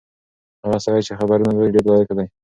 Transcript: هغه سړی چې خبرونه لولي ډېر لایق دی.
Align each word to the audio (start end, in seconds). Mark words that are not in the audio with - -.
هغه 0.63 0.77
سړی 0.85 1.01
چې 1.07 1.17
خبرونه 1.19 1.51
لولي 1.53 1.73
ډېر 1.75 1.85
لایق 1.89 2.09
دی. 2.17 2.25